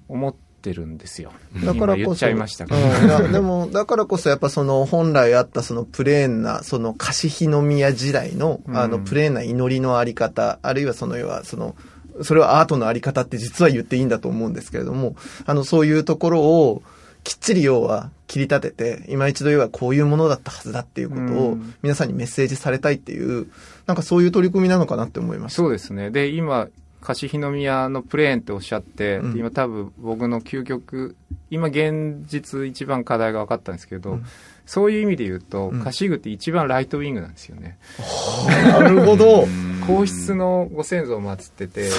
[0.08, 1.32] 思ってるんですよ、
[1.64, 1.96] だからこそ。
[1.96, 3.32] 今言っちゃいましたけど、うん。
[3.34, 8.78] でも、だからこそやっぱその本来あったそのプレーンな、その貸し日の宮時代の、うん。
[8.78, 11.76] あのプレーンな祈りのあり方、あるいはその要はその、
[12.22, 16.84] それはアートのあり方って実は言っていいんだと思うんですけれども、あのそういうところを
[17.24, 21.74] きっちり要は切り立てて、今一度要はこういうものだったはずだっていうことをうん。
[21.82, 23.48] 皆さんにメッセージされたいっていう、
[23.86, 25.58] なんかそういう取り組みなのかなって思いました。
[25.58, 26.10] そうですね。
[26.12, 26.68] で今
[27.02, 29.34] 貸日宮のプレーンっておっしゃって、うん。
[29.34, 31.16] で今多分僕の究極
[31.50, 34.26] 今現実一番課題が分かったんですけど、うん。
[34.66, 35.82] そういう意味で言うと、うん。
[35.82, 37.78] 貸し具って一番ライトウィングなんですよね。
[38.70, 39.46] なるほど。
[39.86, 41.90] 皇室のご先祖を祀ってて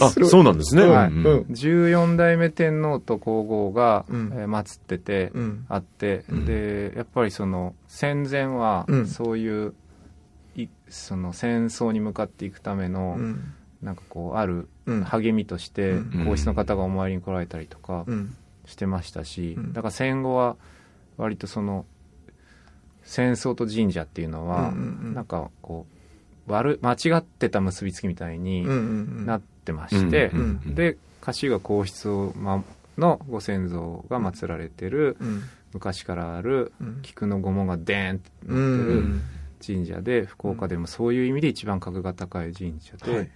[0.00, 0.84] あ、そうなんですね。
[0.84, 1.08] はい。
[1.08, 1.40] うんうん。
[1.50, 4.32] 14代目天皇と皇后が、うん。
[4.34, 5.66] えー祀ってて、うん。
[5.68, 6.46] あって、うん。
[6.46, 9.06] でやっぱりその戦前はうん。
[9.06, 9.74] そういう、
[10.56, 15.04] いその戦争に向かっていくための、うんなんかこうあるうん。
[15.04, 16.26] 励みとしてうん。
[16.26, 18.36] 皇室の方がお参りに来られたりとかうん。
[18.66, 19.72] してましたし、うん。
[19.72, 20.56] だから戦後は
[21.16, 21.86] 割とその
[23.02, 25.86] 戦争と神社っていうのは、なんかこ
[26.46, 28.64] う悪間違ってた結びつきみたいに
[29.26, 30.30] なってまして、
[30.66, 32.62] で家臣が皇室を、ま、
[32.96, 35.42] のご先祖が祀られてる、うん。
[35.72, 36.98] 昔からあるうん。
[37.02, 39.22] 菊の御紋がデーンってう乗ってるん。
[39.64, 43.30] 神社で、福岡でもそういう意味で一番格が高い神社で、はい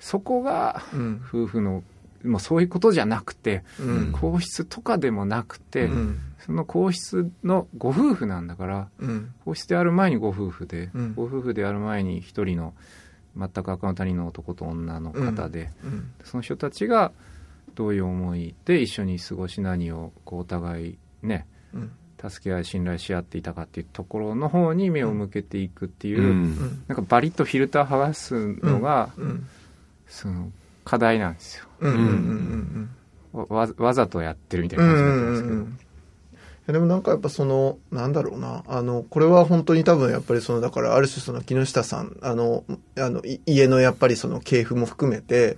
[0.00, 1.22] そこがうん。
[1.28, 1.84] 夫婦の
[2.24, 4.12] もうそういうことじゃなくて、うん。
[4.12, 6.18] 皇室とかでもなくて、うん。
[6.38, 9.32] その皇室のご夫婦なんだからうん。
[9.44, 11.14] 皇室である前にご夫婦で、うん。
[11.14, 12.74] ご夫婦である前に一人の
[13.36, 16.10] 全く赤の他人の男と女の方で、うん。
[16.24, 17.12] その人たちが
[17.74, 21.92] どういう思いで一緒に過ごし何をこうお互いねうん。
[22.20, 26.26] 助け合い信頼し合っていたかっていうところの方に目を向けていくっていう、うん。
[26.26, 26.84] うん。
[26.86, 29.46] なんかバリッとフィルター剥がすのが、うん
[30.10, 30.50] その
[30.84, 31.64] 課題なんですよ。
[31.80, 32.90] うんうんうん
[33.32, 35.78] わわわざとやってるみたいうんうな感じになってますけど、んうん
[36.60, 42.64] いやでもなんかやっぱその、なんだろうな、あの、これは本当に多分やっぱりその、だからある種その木下さん、あの、
[42.98, 45.56] あの、い家のやっぱりその系譜も含めて、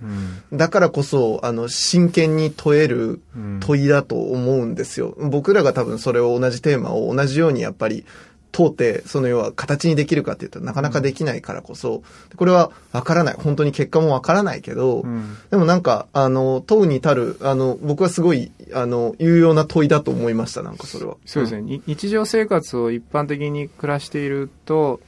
[0.51, 0.57] うん。
[0.57, 3.59] だからこそ、あの、真剣に問えるうん。
[3.59, 5.13] 問いだと思うんですよ。
[5.19, 8.05] 僕らが多分それを同じテーマを同じようにやっぱり
[8.53, 12.03] 問うて、その要は形にできるかっていうとなかなかできないからこそ、
[12.37, 13.35] これはわからない。
[13.37, 21.17] 本当に結果もわからないけど、うんでもなんか、あの、問うに至る、あの、僕はすごい、あの、有用な問いだと思いました、なんかそれは。
[21.25, 25.01] そうですね、に日常生活を一般的に暮らしていると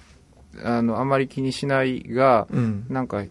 [0.63, 2.85] あのあまり気にしないが、うん。
[2.89, 3.25] なんか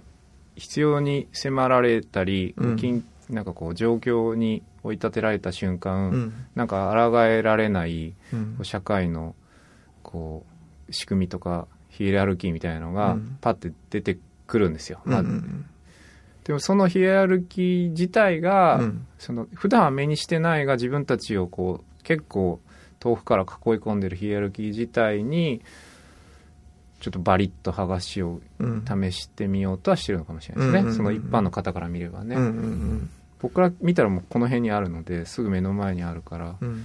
[0.57, 6.35] 必要に迫られたり、うん緊なんかこう状況に追い立てられた瞬間、うん。
[6.55, 8.59] なんか抗えられないうん。
[8.63, 9.35] 社会の
[10.15, 10.47] こ
[10.89, 15.67] う仕組みとかヒエラルキーみたいなのがうんパッて出てくるんですよ、うん。
[16.45, 22.61] でもそのヒエラルキー自体が、うんその普段は目にしてないが自分たちをこう結構
[23.01, 23.49] 遠くから囲い
[23.79, 25.63] 込んでるヒエラルキー自体に
[27.01, 28.85] ちょっとバリッと剥がしをうん。
[28.87, 32.37] 試してみようとはしてるのかもしれないですね、その一般の方から見ればね。
[33.41, 36.85] 僕から見たらもうこの辺にあるのですぐ目の前にあるからうん。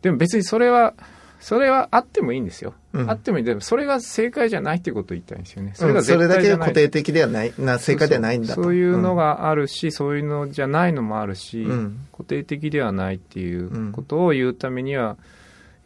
[0.00, 0.94] でも別にそれは
[1.42, 2.72] それはあってもいいんですよ。
[2.92, 3.44] うんあってもいい。
[3.44, 5.72] でも、それが正解じゃないっていうことを言いたいんですよね。
[5.74, 6.50] そそれれが絶それだけ。
[6.56, 8.62] 固定的ではない、な、正解ではないんだと。
[8.62, 15.16] そういうのがあるし、そういうのじゃないのもあるし、うん固定的ではないっていうことを言うためには、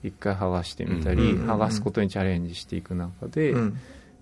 [0.04, 3.78] 一回剥がしてみたり、うん剥がすことにチャレンジしていく中でう、ん。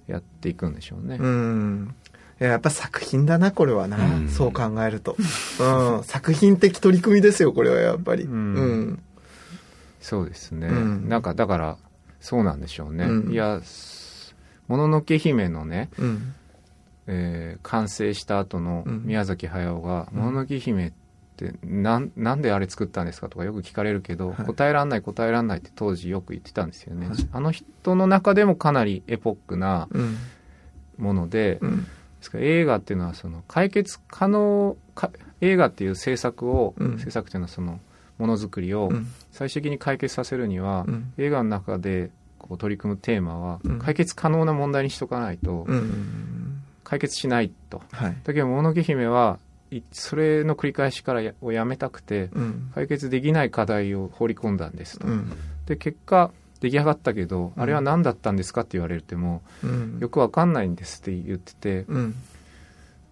[0.06, 1.16] やっていくんでしょうね。
[1.20, 1.94] うん。
[2.40, 3.96] いややっぱ作品だな、これはな。
[3.96, 5.16] うんそう考えると。
[5.18, 6.04] うん。
[6.04, 8.24] 作品的取り組みですよ、これはやっぱり。
[8.24, 9.02] ううんん。
[10.04, 10.66] そうですね。
[10.68, 11.76] うんなんか、だから、
[12.20, 13.06] そうなんでしょうね。
[13.06, 14.34] うんいや、す
[14.68, 16.34] もののけ姫のね、うん。
[17.06, 20.92] えー完成した後のうん宮崎駿が「うんもののけ姫っ
[21.36, 30.16] てなんなんであれ作ったんですか?」とかよく聞かれるけど、はい答えらんない答えらんないって当時よく言ってたんですよね、はいあの人の中でもかなりエポックなうん。
[30.96, 31.84] もので,、うん。
[31.84, 31.86] で
[32.20, 35.10] すから映画っていうのはその解決可能か
[35.42, 37.80] 映画っていう制作を、うん制作っていうのはその
[38.18, 46.60] ものづくりをうん最終的に解決させるには、うん映画の中でこう取り組むテーマはうん解決可能な問題にしとかないとうん。
[46.84, 47.82] 解決しないと。
[47.90, 48.16] はい。
[48.24, 49.38] だけど、もののけ姫は
[49.70, 52.70] いそれの繰り返しからやをやめたくて、うん。
[52.74, 55.06] 解決できない課題を放り込んだんですと。
[55.08, 55.32] うん。
[55.66, 59.98] で、結果、出来上がったけど、うんあれは何だったんですかって言われても、うん。
[59.98, 62.14] よくわかんないんですって言ってて、うん。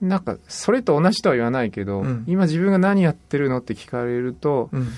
[0.03, 4.89] なんか、それと同じとは言わないけど、うん今自分が何やってるのって聞かれると、うん。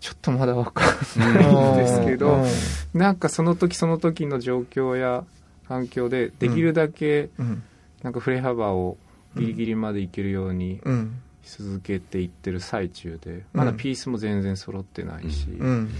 [0.00, 2.46] ちょっとまだわかんないんですけど、う
[2.96, 5.24] んなんかその時その時の状況や
[5.68, 7.62] 環境で、できるだけ、うん。
[8.02, 8.96] なんか振れ幅を
[9.36, 11.20] ギリギリまでいけるようにうん。
[11.44, 15.90] 続けていってる最中でまだピースも全然揃ってないし、うん。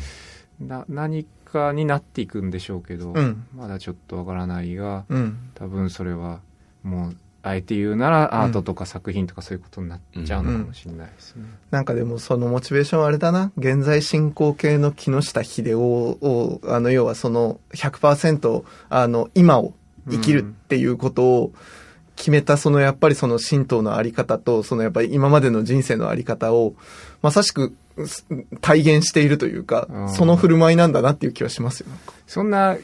[0.60, 5.50] な何かになっていくんでしょうけど、うんまだちょっとわからないがうん。
[5.54, 6.40] 多分それは
[6.82, 7.16] もう
[7.48, 11.44] あえて言うならアートとか作品とかそういうことになっちゃうのかもしれないですね。
[11.70, 13.52] なんかでもそのモチベーションはあれだな。
[13.56, 19.72] 現在進行形の木下秀夫を、あの、要はその100%、あの、今を
[20.10, 21.52] 生きるっていうことを
[22.16, 26.74] 決めた、そのやっぱりその神道のあり方と、そのやっぱり今までの人生のあり方を、
[27.22, 27.74] まさしく
[28.06, 28.26] す
[28.60, 31.86] 体現しているというかう、んその振る舞いなんだなっていう気はしますよ。
[32.26, 32.76] そんな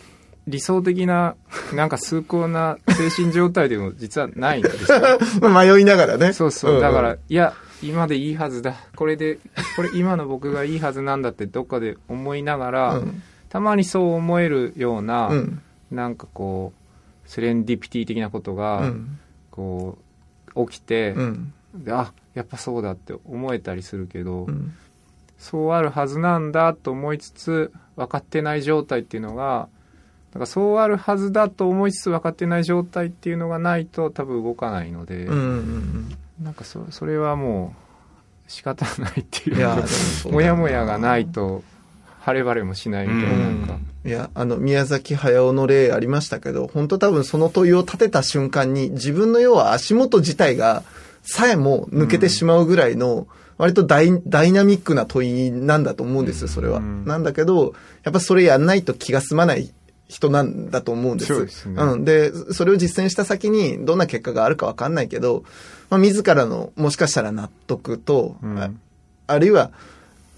[0.46, 1.36] 理想的な
[1.74, 5.00] なんか崇高な精神状態でも実はないんですよ。
[5.40, 6.32] まあ迷いながらね。
[6.32, 6.80] そうそう。
[6.80, 8.74] だから、んいや、今でいいはずだ。
[8.96, 9.38] これで、
[9.76, 13.22] これ今の僕がいいはずなんだってどっかで思いながら、うん
[13.54, 15.62] たまにそう思えるような、うん。
[15.92, 16.72] なんかこ
[17.24, 19.20] う、セレンディピティ的なことが、うん。
[19.52, 19.96] こ
[20.56, 21.52] う、起きて、うん。
[21.72, 24.74] であ、やっぱそうだって思えたりするけど、うん。
[25.38, 29.68] そうあるはずなんだと思いつつ、分かってない状態っていうのが、
[30.34, 35.38] なんかそうあるはずだと思いつつ分かってない状態っていうのがないと多分動かないので、うん。
[35.38, 36.16] うん。
[36.42, 37.74] なんかそそれはも
[38.48, 39.76] う仕方ないっていういや、
[40.24, 41.62] でもやもやがないと
[42.24, 50.82] 晴れ晴れもしないみたいななんか、いや、あの、宮崎駿の例ありましたけど、本当多分その問いを立てた瞬間に、自分の要は足元自体が、
[51.22, 56.78] さえも抜けてしまうぐらいの、割とダイダイナミックな問いなんだと思うんですよ、それは。
[56.78, 59.70] うんなんだけど、やっぱそれやんないと気が済まない
[60.14, 61.34] 人なんだと思うんです。
[61.34, 62.04] そうですねうん。
[62.04, 65.44] で、それを実践した先に、どんな結果があるかわかんないけど、
[65.90, 68.70] まあ、自らの、もしかしたら納得と、うんあ
[69.26, 69.72] あるいは、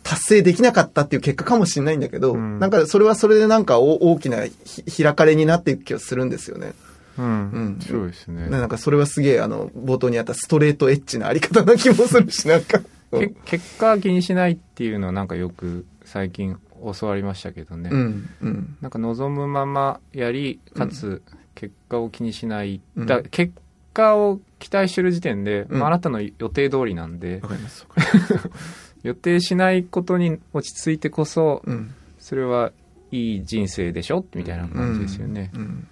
[0.03, 6.75] 達成できなかったっていう結果かもしれないんだけど、うんなんかそれはそれでなんかお大きなひ開かれになっていく気がするんですよね。
[7.19, 12.81] うんうんそうですねでなんかそれはすげえあの、冒頭にあったストレートエッジなあり方な気もするし、なんか。
[13.11, 16.57] け結果気にしないっていうのはなんかよく最近
[16.95, 21.23] 教わりましたけどね、うん、うん、なんか望むままやりかつ
[21.55, 23.07] 結果を気にしない、うん。
[23.07, 23.55] だ結
[23.95, 25.79] 果を期待してる時点で、うん。
[25.81, 27.43] まあ、あなたの予定通りなんで。
[29.03, 31.95] 予定しないことに落ち着いてこそうん。
[32.19, 32.73] それは
[33.13, 34.25] いい人生でしょ？
[34.35, 35.51] みたいな感じですよね。
[35.55, 35.87] うん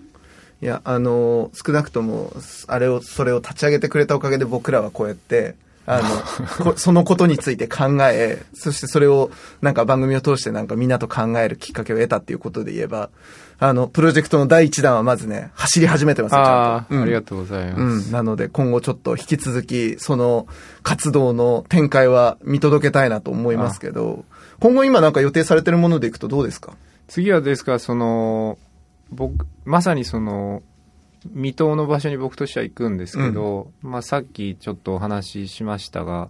[0.63, 2.33] いや、あの、少なくとも、
[2.69, 13.11] あれを、それを立ち上げてくれたおかげで僕らはこうやって、あの、こ そのことについて考え、そしてそれをなんか番組を通してなんかみんなと考えるきっかけを得たっていうことで言えば、
[13.59, 16.87] あの、プロジェクトの第一弾はまずね、走り始めてますよ、ちゃあ。
[16.89, 18.07] うんありがとうございます。
[18.07, 18.13] うん。
[18.13, 20.47] なので、今後ちょっと引き続き、その
[20.83, 24.25] 活動の展開は見届けたいなと思いますけど、
[24.61, 26.73] 今後今なんか予定されてるものでいくとどうですか？
[27.09, 28.59] 次はですから、その、
[29.11, 30.63] 僕、まさにその、
[31.33, 36.29] 未踏の場所に僕としては行くんですけど、まあさっきちょっとお話ししましたが、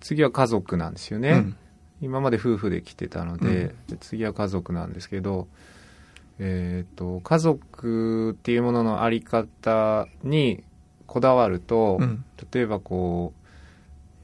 [0.00, 1.30] 次は家族なんですよね。
[1.30, 1.56] うん。
[2.00, 5.48] 今まで夫婦で来てたので、で次は家族なんですけど、
[6.38, 10.62] えっ、と、家族っていうもののあり方に
[11.06, 12.24] こだわると、うん。
[12.52, 13.40] 例えばこう、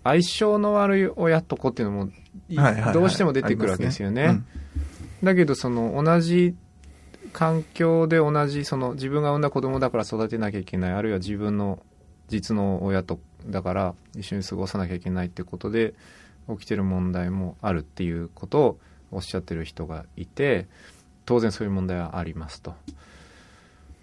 [0.04, 2.10] 相性の悪い親と子っていうのも、
[2.94, 4.42] どうしても出てくるわけですよね。
[5.22, 6.54] だけどその同じ
[7.36, 11.80] 環境で同じその自分が産んだ子供だから育てなきゃいけないあるいは自分の
[12.28, 15.92] 実の親とだから一緒に過ごさなきゃいけないってことで
[16.48, 18.78] 起きてる問題もあるっていうことを
[19.12, 20.66] おっしゃってる人がいて
[21.26, 22.74] 当然そういう問題はありますと。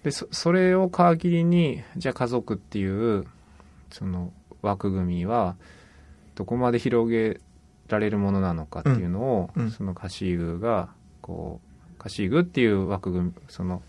[0.03, 3.25] でそそれを皮切りにじゃあ家族っていう
[3.89, 5.55] その枠組みは
[6.35, 7.41] どこまで広げ
[7.87, 10.89] られるものなのかっていうのを、うんうんそのカシーグが
[11.21, 11.72] こう
[12.03, 13.81] カシーグっていう枠組みその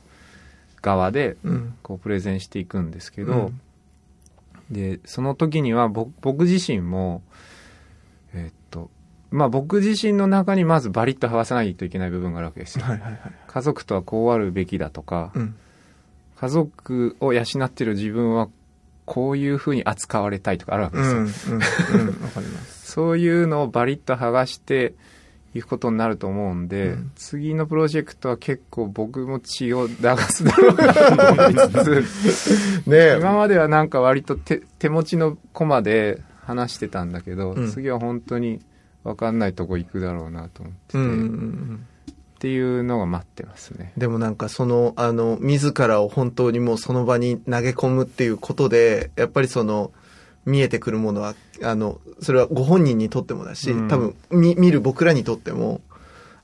[0.81, 1.75] 側でうん。
[1.83, 3.61] こうプレゼンしていくんですけど、うん
[4.71, 7.23] でその時には僕僕自身も
[8.33, 8.91] えっと
[9.31, 12.85] まあ僕自身の中にまずバリッと剥がさないといけない部分があるわけですよ。
[12.87, 13.21] はいはいはい。
[13.47, 15.55] 家族とはこうあるべきだとか、うん。
[16.37, 18.49] 家族を養ってる自分は
[19.05, 21.61] こういうふうに扱われたいとかあるわけうですよ。
[22.69, 24.95] そういうのをバリッと剥がして
[25.55, 29.95] いくことになると思うんで、うん次のプロジェクトは結構僕も血を流
[30.29, 32.05] すだろうなと思いつ
[32.85, 32.85] つ。
[33.21, 38.61] 今まではなんか割と手手持ちのコマで話してたんだけど、うん次は本当に
[39.05, 41.87] 分かんないとこ行くだろうなと思ってて、うんうんうん
[42.35, 43.95] っていうのが待ってますね。
[43.97, 49.93] でもなんかその、あの、自らを本当にもうその場に投げ込むっていうことで、やっぱりその、
[50.45, 53.89] 見えてくるものは、あの、それはご本人にとってもだし、うん。
[53.89, 55.81] 多分、見、見る僕らにとっても、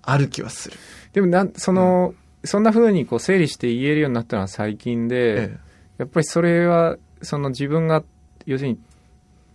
[0.03, 0.77] ある気はする。
[1.13, 5.59] でもなんその、そんな風にこう整理して言えるようになったのは最近で、え。
[5.99, 8.03] やっぱりそれはその自分が
[8.47, 8.79] 要するに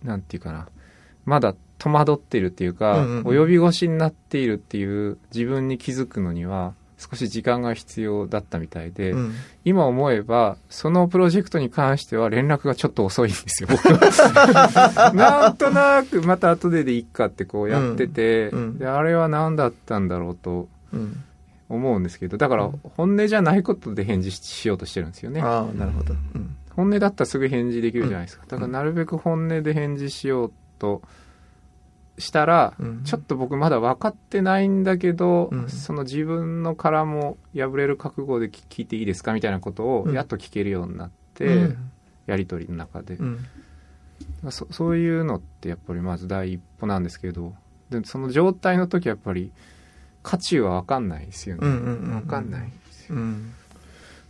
[0.04, 0.68] なんていうかな
[1.24, 3.22] まだ戸惑ってるっていうか、うんうんうん。
[3.24, 9.34] 及び腰になっているっていう自分に気づくのには少し時間が必要だったみたいで、うん。
[9.64, 13.68] 今思えばそのプロジェクトに関しては連絡がちょっと遅いんですよ
[15.14, 21.22] なんとなくまた後ででいいかってこうやってて、うんうんであれは何だったんだろうとうん。
[21.68, 26.14] 思うんですけどだから本音じゃないことで返事ししようとしてるんですよねああ、なるほど。
[26.14, 26.56] うん。
[26.76, 31.02] 本音だったらすぐ返事できるじゃないですか、だからなるべく本音で返事しようと
[32.18, 33.04] したら、うん。
[33.04, 35.68] ちょっと僕まだ分かってないんだけど、うん。
[35.68, 40.14] その自分の殻も破れる覚悟で聞聞いていいですかみたいなことをうん。
[40.14, 41.90] やっと聞けるようになって、うん。
[42.26, 43.44] やり取りの中で、うん。
[44.50, 47.54] そそういうのってやっぱりまず第一歩なんですけど
[47.90, 49.52] でその状態の時はやっぱり
[50.22, 53.52] 価値は分かんないですよね、分かんないですようん。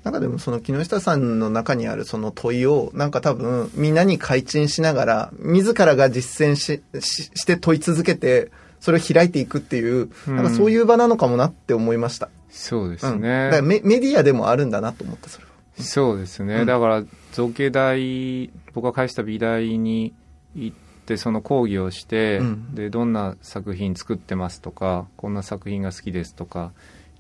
[0.07, 12.29] なんかでもその木下さんの中にあるその問いを、なんか多分みんなに開陳しながら、自らが実践し、しして問い続けて、それを開いていくっていう、うんなんかそういう場なのかもなって思いました。
[12.51, 13.21] そうですうん。
[13.21, 15.51] ね、だからメメディアでもあるんだなと思った、それは。
[15.83, 20.15] そうですね、うんだから造形大僕が返した美大に
[20.55, 26.71] 行ってその講義をして、うんでどんな作品作ってますとかこんな作品が好きですとか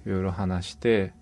[0.06, 1.12] いろいろ話して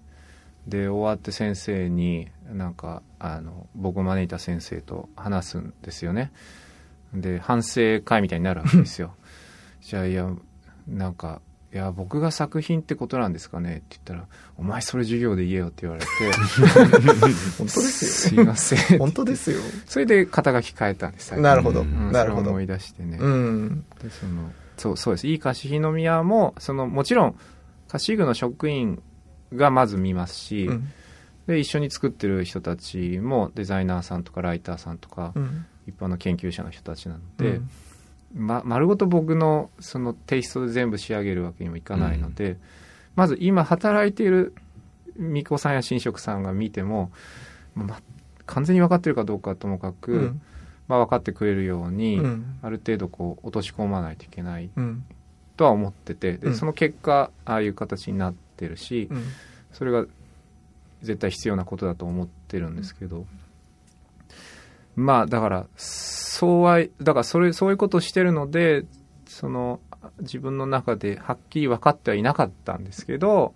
[0.66, 6.32] で終わって先生になんかあの僕を招いた先生と話すんですよね
[7.12, 9.14] で反省会みたいになるわけですよ
[9.80, 10.28] じゃあいや
[10.88, 11.40] なんか
[11.72, 13.78] いや僕が作品ってことなんですかね？
[13.78, 16.06] って言ったら「お前それ授業で言えよ」って言われて
[17.58, 18.42] 本当ですすよ。
[18.42, 19.60] いません 本当ですよ。
[19.84, 21.80] それで肩書き変えたんですなるほど。
[21.80, 22.60] うんなるほど思。
[22.60, 23.84] い出してね、うん。
[24.00, 27.36] でそのそうそうですいい貸日宮もそのもちろん
[27.88, 29.02] 貸具の職員
[29.56, 30.88] がまず見ますし、うん。
[31.46, 35.66] で一緒に作ってる人たちもデザイナーさんとかライターさんとか、うん。
[35.86, 37.70] 一般の研究者の人たちなので、うん
[38.34, 42.56] ま、丸ごと僕のそのテイストで全部仕上げるわけにもいかないので、
[43.14, 44.54] まず今働いている
[45.16, 47.12] 巫女さんや神職さんが見ても、
[47.74, 48.00] ま、
[48.46, 50.42] 完全に分かってるかどうかはともかく、うん。
[50.88, 52.58] まあ、分かってくれるように、うん。
[52.60, 55.04] ある程度こう落とし込まないといけないうん。
[55.56, 59.24] とは思っててで、うんその結果ああいう形になってるし、うん。
[59.72, 60.06] それが
[61.02, 63.26] 絶対必要なことだと思ってるんですけど、
[64.96, 68.84] まあだからそうはだからそれそういうことをしてるので
[69.26, 69.80] その
[70.20, 73.54] 自分の中ではっきり分かってはいなかったんですけど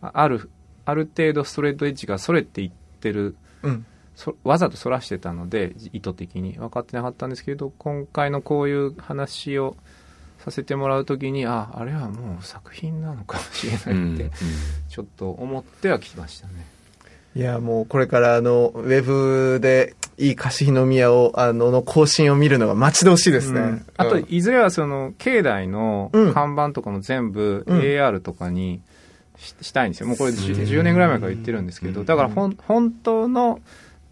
[0.00, 0.50] あある
[0.84, 3.86] ある程度ストレートエッジがそれっていってるうん。
[4.16, 9.76] そわざとそらしてたので意図的に分かってなかったんですけど今回のこういう話を
[10.44, 14.30] させてもらう時にああれはもう作品なのかもしれないって、
[14.88, 16.66] ちょっと思ってはきましたね。
[17.36, 23.60] いや、もうこれからあの、ウェブでいい貸し日の宮を、あの、の更新を見るのが待ち遠しいですね。
[23.60, 23.86] うん。
[23.96, 24.26] あと、うん。
[24.28, 26.34] いずれはその境内のうん。
[26.34, 27.78] 看板とかも全部うん。
[27.78, 28.80] AR とかに
[29.36, 30.08] ししたいんですよ。
[30.08, 33.60] もうこれ 10, 10年ぐらい前から言ってるんですけど、だからほん本当の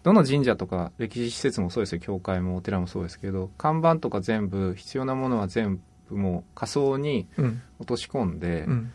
[0.03, 1.99] どの神社とか歴史施設もそうですよ。
[2.01, 5.79] 教会もお寺もそうですけど看板とか全部必要なものは全
[6.09, 7.61] 部もう仮想にうん。
[7.79, 8.91] 落とし込んで、うん。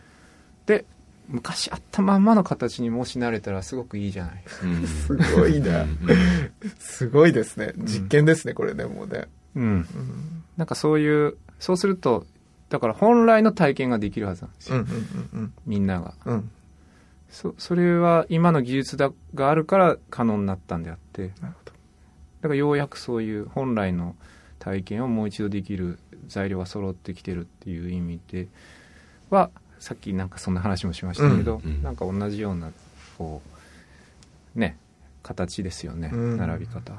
[0.66, 0.84] で
[1.28, 4.66] 昔あったまんまの形にもしなれたらすごくいいじゃないですか。
[4.66, 5.86] うんすごいな。
[6.78, 7.72] すごいですね。
[7.78, 9.26] 実験ですね、これね、もうね。
[9.54, 9.86] うん。
[10.56, 12.26] なんかそういう、そうすると、
[12.68, 14.76] だから本来の体験ができるはずなんですよ。
[14.76, 16.14] うんうんうんみんなが。
[16.26, 16.34] うん。
[16.34, 16.50] うん。
[17.30, 21.72] そ、それは今の技術だがあるから可能になったんであって、なるほど。
[22.42, 24.14] だからようやくそういう本来の
[24.64, 28.48] 体験をもう一度できる材料が揃ってきてるっていう意味で
[29.28, 32.72] はさっきなんかそんな話もしましたけど、うんうんなんか同じような
[33.18, 33.42] こ
[34.56, 34.78] うね
[35.22, 36.92] 形ですよね、うん並び方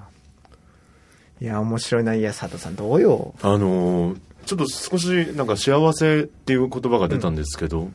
[1.42, 2.16] いや、面白いな。
[2.16, 3.36] いや、佐藤さん、どうよ。
[3.42, 7.90] あのーちょっと少しなんか幸せっていう言葉が出たんですけど、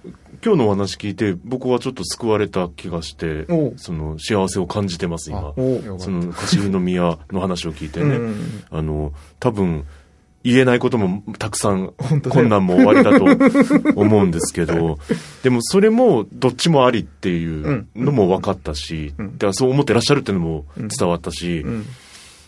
[0.44, 3.46] 今日のお話聞いて僕はちょっと救われた気がして
[3.76, 5.54] その幸せを感じてます今。
[5.98, 9.86] その貸し宮の話を聞いてね、うんあの多分
[10.42, 11.92] 言えないこともたくさん
[12.30, 13.24] 困難も終わりだと
[14.00, 14.98] 思うんですけど
[15.42, 19.38] でもそれもどっちもありっていうのも分かったし、うん。
[19.38, 21.86] でそう思ってらっしゃるっていうのも伝わったし、うん。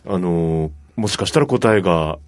[0.08, 2.18] あのもしかしたら答えが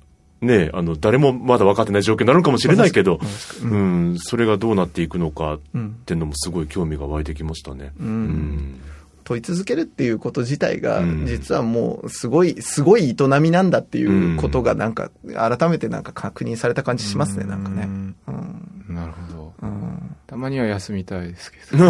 [0.45, 3.19] ねあの誰もまだ分かってない状況になるかもしれないけど、
[3.63, 5.97] うん、それがどうなっていくのかっうん。
[6.07, 7.93] ていうのもすごい興味が湧いてきましたね。
[7.99, 8.07] うん。
[8.07, 8.81] うん
[9.25, 17.89] 問い続けるっていうこと自体が、うん実はもう、すごい、すごい営みなんだっていうことが、なんか、改めてなんか確認された感じしますね、なんかね。
[18.29, 18.95] うん。
[18.95, 20.17] なるほどうん。
[20.27, 21.85] たまには休みたいですけど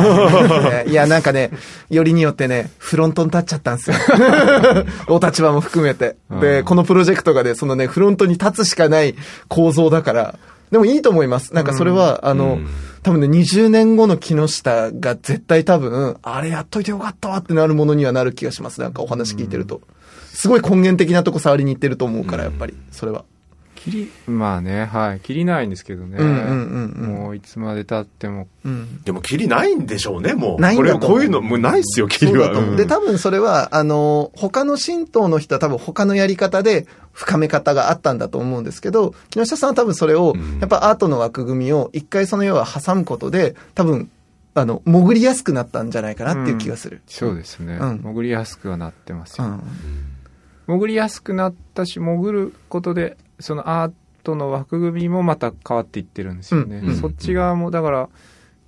[0.87, 1.51] いや、なんかね、
[1.91, 3.97] よりによってね、フロントに立っちゃったんですよ。
[5.09, 6.17] お立場も含めて。
[6.41, 9.15] で、うんこのプロジェクトがね、そのね、フロントに立つしかない
[9.49, 10.39] 構造だから、
[10.75, 11.55] でもいいと思います。
[11.55, 12.67] なんかそれは、あの、うん
[13.05, 18.81] 多分ね、20年後の木下が絶対多分、あれやっといてよかったわってなるものにはなる気がします。
[18.81, 19.83] なんかお話聞いてると。
[20.33, 23.27] すごい根源的なとこ触りに行ってると思うから、やっぱり、それは。
[23.85, 25.21] 切りまあねはい。
[25.21, 27.15] 切りないんですけどね、うんうんうんうん。
[27.17, 28.49] もういつまでたっても。
[28.65, 29.03] うん。
[29.03, 30.61] でも、キリないんでしょうね、もう。
[30.61, 31.19] ないんだと思う。
[31.19, 32.55] これ、こういうの、もうないっすよ、キリは。
[32.55, 32.77] そうん。
[32.77, 44.11] で、多分それは、あの、他の神道の人は多分他のやり方で深め方があったんだと思うんですけど、木下さんは多分それをうん、やっぱアートの枠組みを一回その要は挟むことで、多分、
[44.55, 47.03] あの、潜りやすくなったんじゃないかなっていう気がする。
[47.07, 47.99] そうですね、うん。
[47.99, 49.63] 潜りやすくはなってますよ、うん。
[50.67, 56.97] 潜りやすくなったし潜ることでそのアートの枠組みもまた変わっていってるんですよね、うん。
[56.97, 58.09] そっち側もだから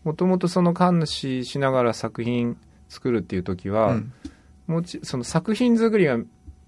[0.04, 2.56] もともとその神主しながら作品
[2.88, 4.12] 作るっていう時は、うん。
[4.66, 6.18] もちその作品作りが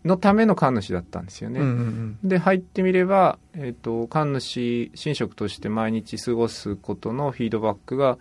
[0.04, 8.18] のための神主だったんですよね、うんうんで入ってみれば、えー、と神主神職として毎日過ごすことのフィードバックが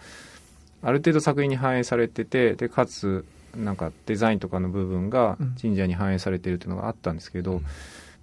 [0.81, 3.25] ある程度作品に反映されててでかつ
[3.55, 5.55] なんかデザインとかの部分がうん。
[5.59, 7.61] 神社に反映されてるっていうのがあったんですけど、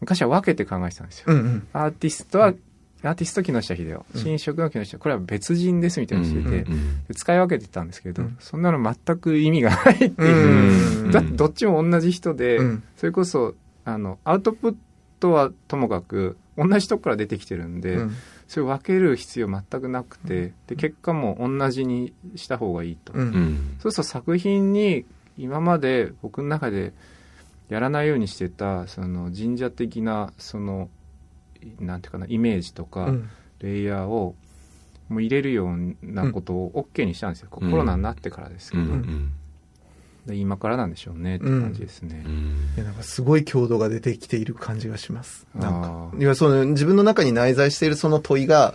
[0.04, 1.68] 昔は分けて考えてたんですよ、うんうん。
[1.72, 2.54] アーティストは
[3.02, 4.22] アーティスト木下秀夫うん。
[4.22, 8.36] 神職の木下これは別人ですみたいにしてて、うんで使い分けてたんですけど、うん。
[8.40, 11.10] そんなの全く意味がないっていう、うん。
[11.10, 12.82] だってどっちも同じ人で、うん。
[12.96, 14.76] それこそあのアウトプッ
[15.20, 18.16] トはともかく同じとこから出てきてるんで、うん。
[18.48, 23.76] それを分ける必要全くなくてで結果も同じにした方がいいと、うんうん。
[23.80, 25.04] そうすると作品に
[25.36, 26.92] 今まで僕の中で
[27.68, 30.88] やらないようにしてたその神社的なその
[31.80, 33.30] なんていうかなイメージとか、うん。
[33.60, 34.34] レイヤーを
[35.08, 39.32] もう入れるようなことを OK にしたんですよ、うんコロナになってからですけど、うんうん
[40.26, 42.56] で今からなんでしょうねって感じですね、うん。
[42.76, 45.46] いやなんかすごい強度が出てきている感じがします。
[45.54, 46.10] なんか。
[46.18, 48.74] いや、その自分の中に内在しているその問いが、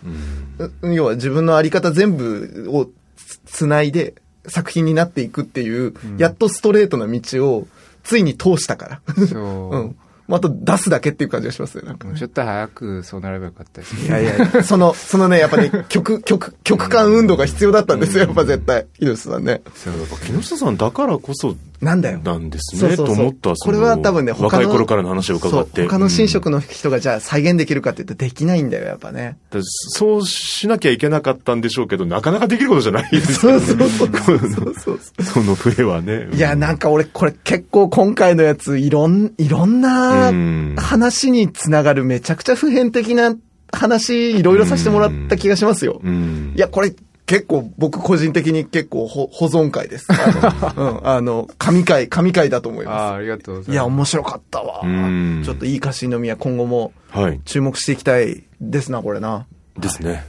[0.83, 0.93] うん。
[0.93, 4.13] 要は自分のあり方全部をつつないで
[4.45, 6.17] 作品になっていくっていう、うん。
[6.17, 7.19] やっとストレートな道
[7.51, 7.67] を
[8.09, 9.27] ついに通したから。
[9.27, 9.95] そう、うん。
[10.27, 12.17] まああと出すだけっていう感じがしますね、なんかね。
[12.17, 18.87] ちょっと早くそうなればよかったですねいやいや、その、そのね、やっぱね、極、極、極端運動が必要だったんですよ、やっぱ絶対。
[18.93, 19.61] ひどさんね。
[19.75, 22.19] そうやっぱ木下さんだからこそなんだよ。
[22.19, 23.55] なんですね、そうそうと思った。
[23.55, 25.87] これは多分ね若い頃からの話を伺って。
[25.87, 29.37] 他の神職の、の人がじゃあ再現できるかって言ってできないんだよ、やっぱね。
[29.49, 33.59] だそうしなきゃいけなかったんでしょうけど、なかなかできることじゃないですよね。
[33.65, 35.23] そうそうそうそうそう。
[35.23, 36.27] その笛はね。
[36.33, 43.35] いや、なんか俺、これ結構今回のやつ、いろん、いろんなうん話につながるめちゃくちゃ普遍的な
[43.71, 46.01] 話、いろいろさせてもらった気がしますよ。
[46.03, 46.53] うん。
[46.55, 46.93] いや、これ
[47.29, 50.07] 結構僕個人的に結構ほ保存会です。
[50.11, 53.71] あの、うん、あの、神回、神回だと思いああまありがとうごす。
[53.71, 55.43] いや、ざいます面白かったわうん。
[55.45, 57.39] ちょっといい歌詞の宮今後もはい。
[57.45, 59.45] 注目していきたいですな、これな。
[59.77, 60.25] ですね。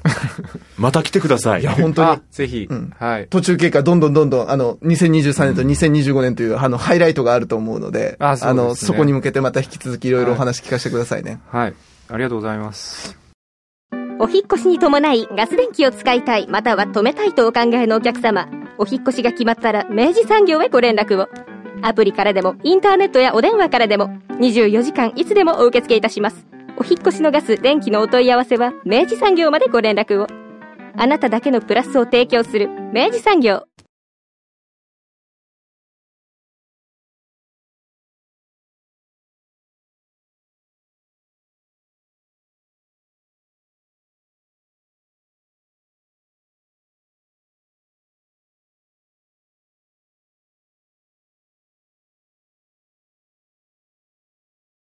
[0.76, 1.62] また来てください。
[1.62, 2.20] いや、本当にあ。
[2.30, 11.40] ぜひ、うんはい途中経過どんどんどんどん、あの、2023年と2025年という、あの、ハイライトがあると思うので、あの、そこに向けてまた引き続きいろいろお話聞かせてくださいね。
[11.48, 11.74] はい
[12.12, 13.19] ありがとうございます
[14.20, 18.48] お引越しに伴いガス電気を使いたいまたは止めたいとお考えのお客様
[18.80, 21.28] お引越しが決まったら明治産業へご連絡を。
[21.82, 24.08] アプリからでも、インターネットやお電話からでも、
[24.38, 26.46] 24時間いつでもお受け付けいたします。
[26.78, 30.26] お引越しのガス、電気のお問い合わせは、明治産業までご連絡を。
[30.96, 33.66] あなただけのプラスを提供する、明治産業。